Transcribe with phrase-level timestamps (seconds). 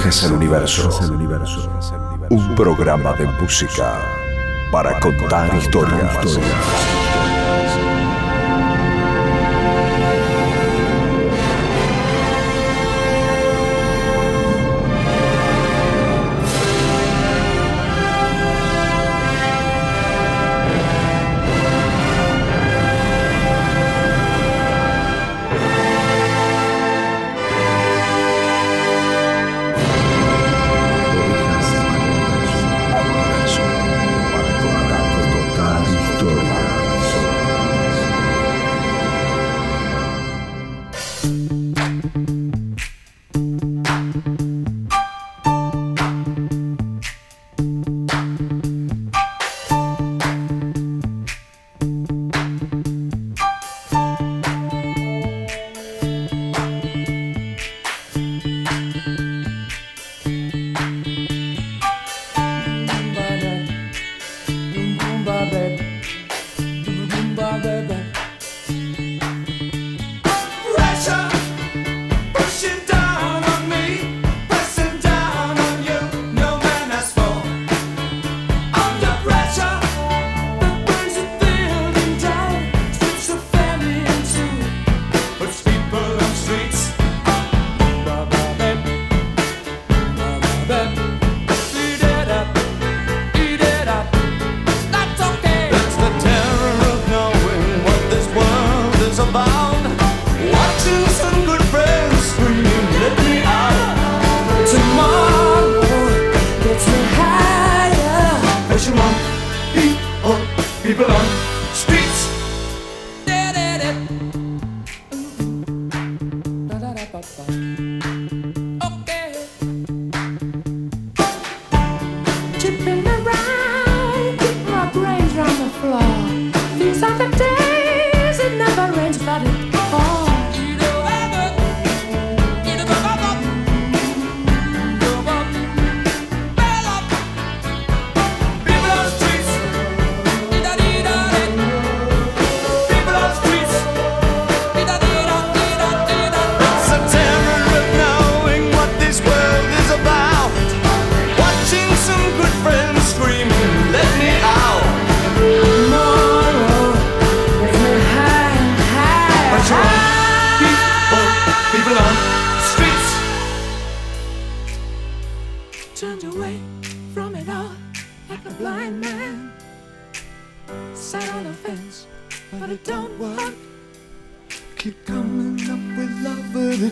[0.00, 0.88] Orejas al Universo.
[2.30, 4.00] Un programa de música
[4.72, 6.99] para contar historias.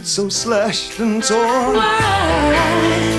[0.08, 1.76] Slashed and torn.
[1.76, 3.17] Why?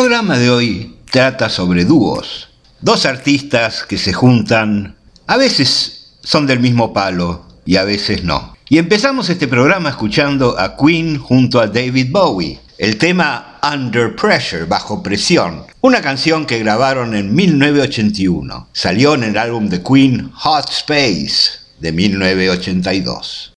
[0.00, 2.48] Programa de hoy trata sobre dúos,
[2.80, 8.56] dos artistas que se juntan, a veces son del mismo palo y a veces no.
[8.70, 14.64] Y empezamos este programa escuchando a Queen junto a David Bowie, el tema Under Pressure,
[14.64, 18.68] bajo presión, una canción que grabaron en 1981.
[18.72, 23.49] Salió en el álbum de Queen Hot Space de 1982.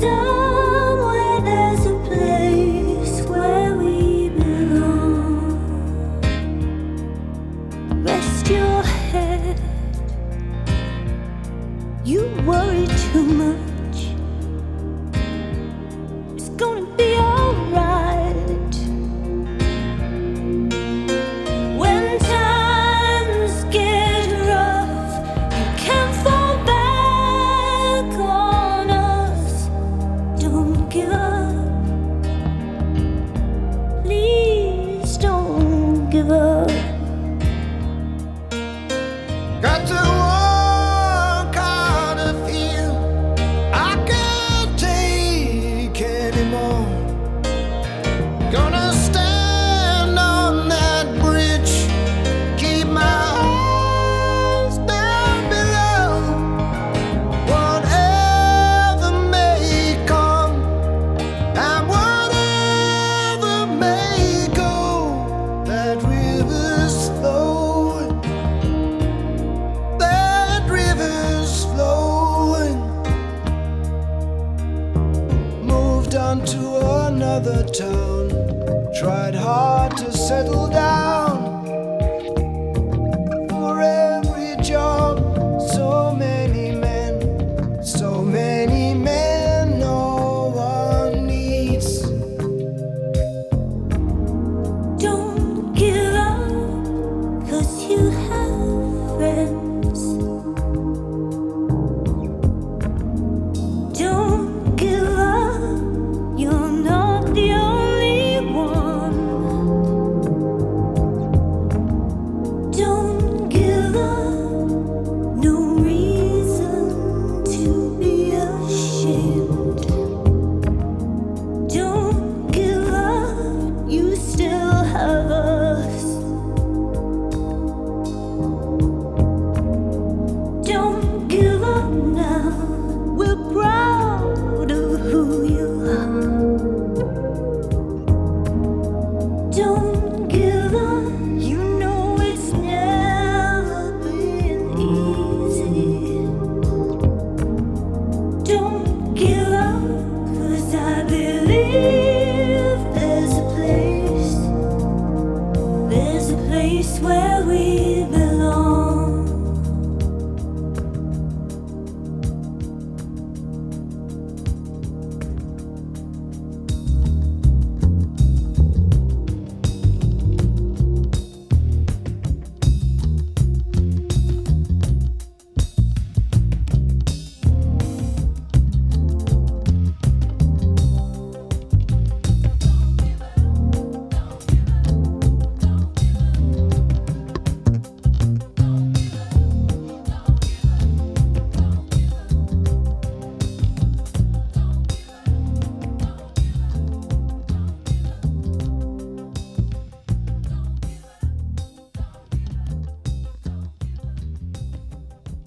[0.00, 0.43] so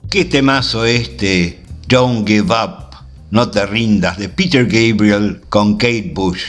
[0.10, 1.60] Qué temazo este,
[1.90, 2.96] Don't Give Up,
[3.30, 6.44] No Te Rindas, de Peter Gabriel con Kate Bush.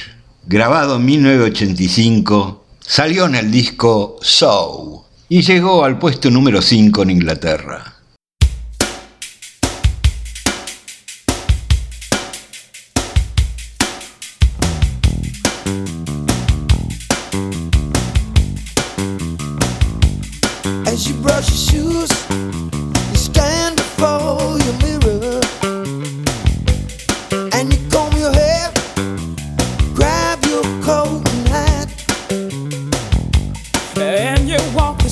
[0.47, 7.11] Grabado en 1985, salió en el disco So y llegó al puesto número 5 en
[7.11, 7.88] Inglaterra.
[33.99, 35.08] Y lo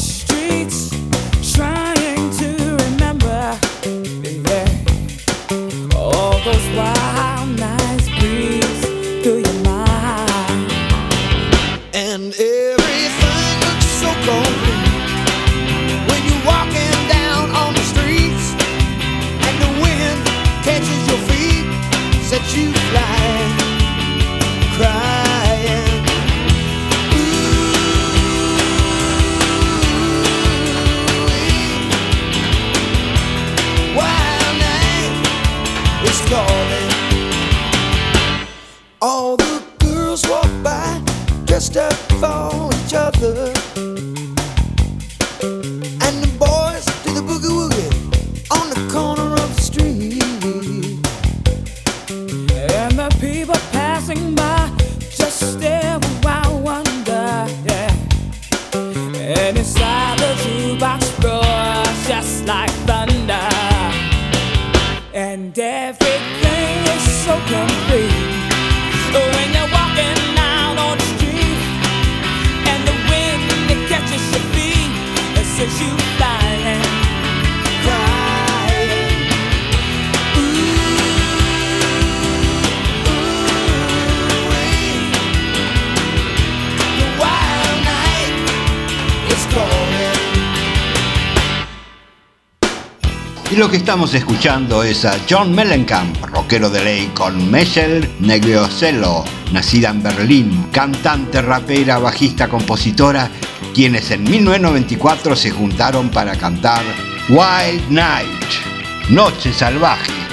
[93.77, 100.69] estamos escuchando es a John Mellencamp, rockero de ley con Michelle Negriocello, nacida en Berlín,
[100.73, 103.31] cantante, rapera, bajista, compositora,
[103.75, 106.83] quienes en 1994 se juntaron para cantar
[107.29, 110.26] Wild Night, Noche Salvaje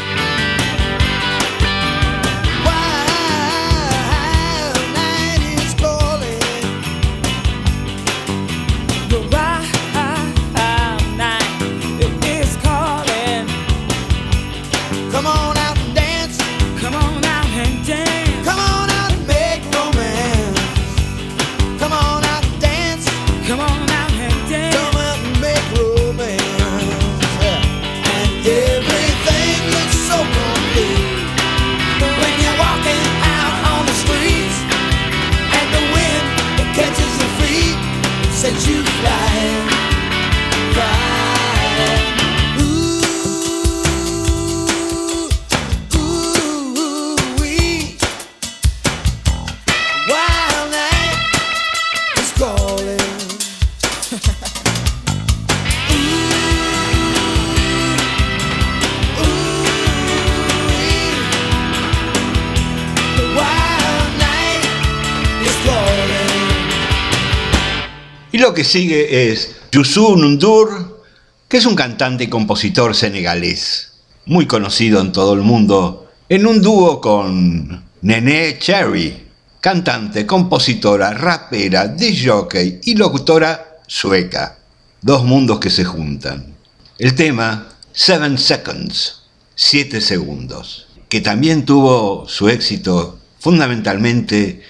[68.64, 71.02] sigue es Youssou Nundur,
[71.48, 73.94] que es un cantante y compositor senegalés,
[74.26, 79.28] muy conocido en todo el mundo, en un dúo con Nene Cherry,
[79.62, 84.58] cantante, compositora, rapera, de jockey y locutora sueca.
[85.02, 86.56] Dos mundos que se juntan.
[86.98, 89.24] El tema Seven Seconds,
[89.56, 94.62] 7 segundos, que también tuvo su éxito fundamentalmente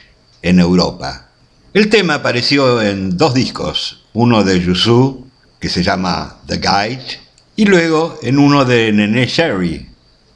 [0.41, 1.29] en Europa.
[1.73, 5.25] El tema apareció en dos discos, uno de Yusu,
[5.59, 7.19] que se llama The Guide,
[7.55, 9.89] y luego en uno de Nene Sherry,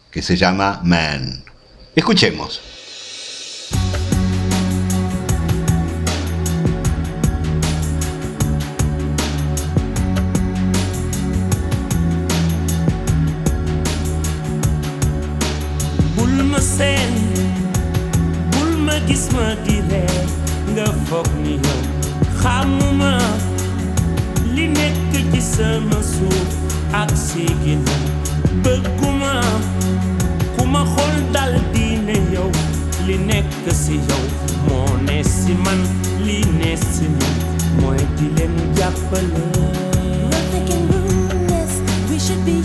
[0.09, 1.43] que se llama Man.
[1.95, 2.59] Escuchemos.
[33.67, 35.79] Yow si man
[36.77, 38.27] si man di
[40.29, 41.81] Nothing can ruin this.
[42.09, 42.63] We should be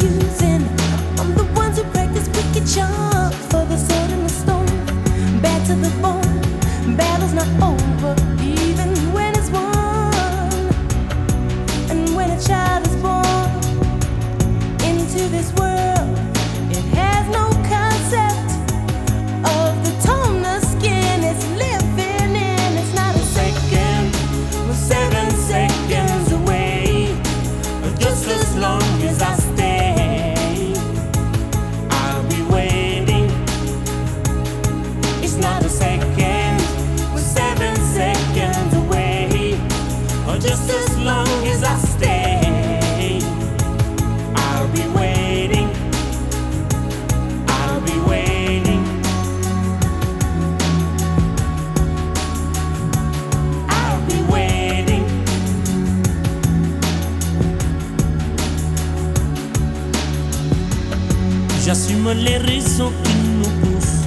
[63.05, 64.07] qui nous poussent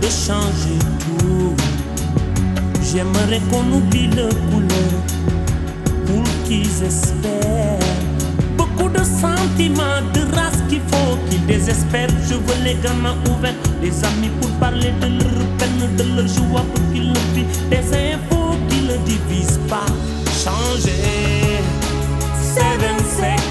[0.00, 1.54] de changer tout.
[2.82, 4.94] J'aimerais qu'on oublie le couleur
[6.06, 7.78] pour qu'ils espèrent.
[8.56, 12.08] Beaucoup de sentiments, de race qu'il faut qu'ils désespèrent.
[12.28, 16.64] Je veux les gamins ouverts, des amis pour parler de leur peine, de leur joie
[16.72, 17.68] pour qu'ils le vivent.
[17.68, 19.86] Des infos qui ne divisent pas.
[20.44, 21.60] Changer.
[22.54, 23.43] Seven, six.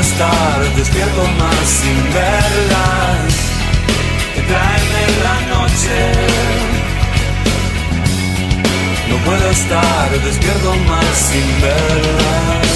[0.00, 3.34] estar despierto más sin verlas
[4.34, 5.98] que traen en la noche.
[9.08, 12.68] No puedo estar despierto más sin verlas.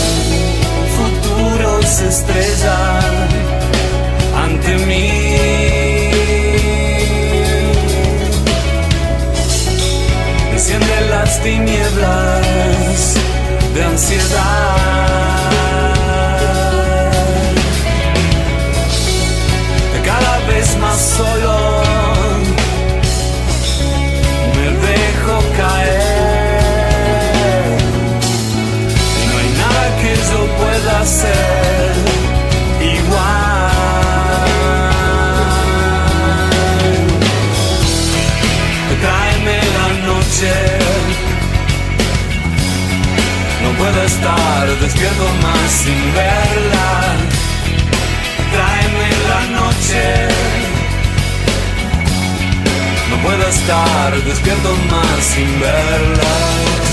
[0.96, 3.00] Futuro se estrella
[4.44, 5.11] ante mí.
[10.52, 13.14] Enciende las tinieblas
[13.74, 15.60] de ansiedad.
[43.81, 47.16] Puedo estar despierto más sin verla.
[48.53, 50.05] Tráeme la noche.
[53.11, 56.89] No puedo estar despierto más sin verla.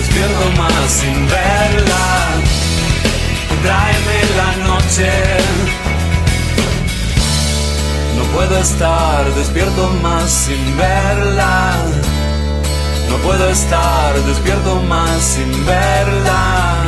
[0.00, 2.06] Despierto más sin verla.
[3.62, 5.10] Tráeme la noche.
[8.16, 11.74] No puedo estar despierto más sin verla.
[13.10, 16.79] No puedo estar despierto más sin verla.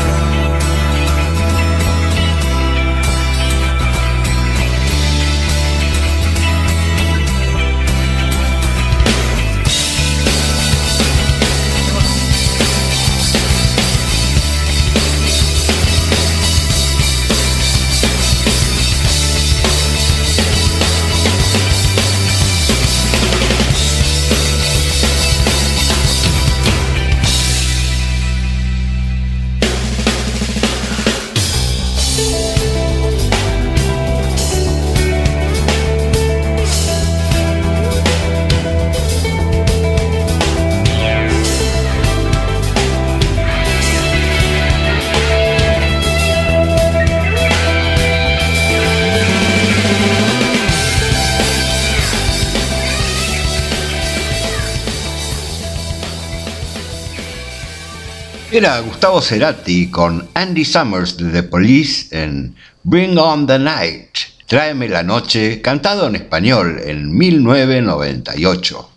[58.62, 64.10] Era Gustavo Cerati con Andy Summers de The Police en Bring On the Night,
[64.46, 68.88] Tráeme la Noche, cantado en español en 1998.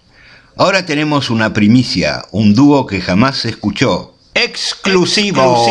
[0.57, 4.13] Ahora tenemos una primicia, un dúo que jamás se escuchó.
[4.35, 5.65] Exclusivo.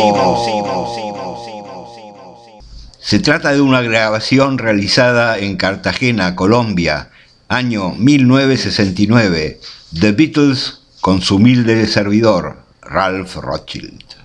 [2.99, 7.11] Se trata de una grabación realizada en Cartagena, Colombia,
[7.47, 9.61] año 1969.
[9.97, 14.15] The Beatles con su humilde servidor, Ralph Rothschild.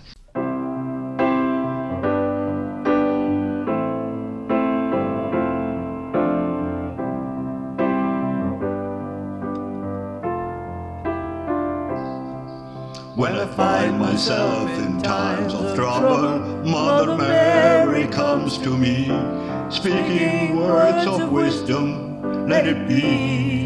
[13.17, 19.07] When I find myself in times of trouble, Mother Mary comes to me,
[19.71, 23.60] speaking words of wisdom, let it be.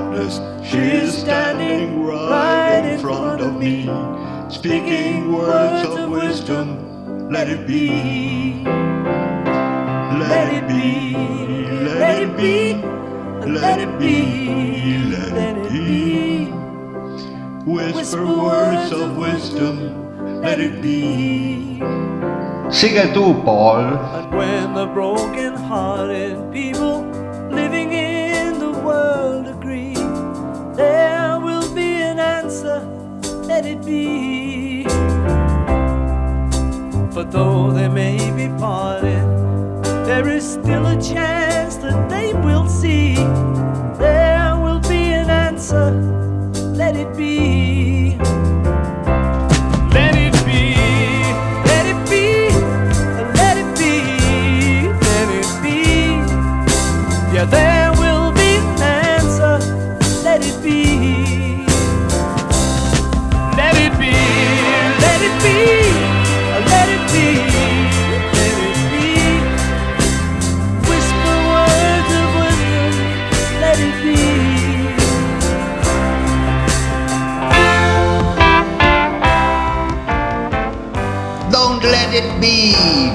[0.00, 3.84] Darkness, she is standing right in front of me,
[4.48, 7.28] speaking words of wisdom.
[7.30, 8.64] Let it be.
[10.24, 11.16] Let it be.
[11.98, 12.74] Let it be.
[13.46, 14.98] Let it be.
[15.10, 16.46] Let it be.
[17.66, 20.40] Whisper words of wisdom.
[20.42, 21.78] Let it be.
[22.70, 23.98] Sing it tú, Paul.
[24.16, 27.09] And when the broken hearted people
[33.60, 34.84] let it be.
[37.12, 39.24] For though they may be parted,
[40.06, 43.16] there is still a chance that they will see.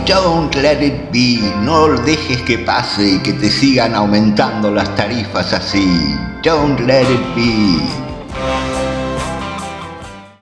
[0.05, 1.39] Don't let it be.
[1.61, 6.15] No dejes que pase y que te sigan aumentando las tarifas así.
[6.43, 8.04] Don't let it be.